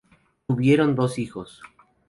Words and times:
Tuvieron 0.47 0.95
dos 0.95 1.19
hijos. 1.19 1.61